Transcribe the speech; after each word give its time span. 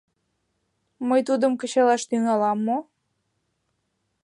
—Мый 1.07 1.21
тудым 1.27 1.53
кычалаш 1.61 2.03
тӱҥалам 2.09 2.59
мо? 2.67 2.77